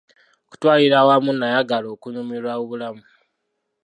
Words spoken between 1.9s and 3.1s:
okunyumirwa obulamu.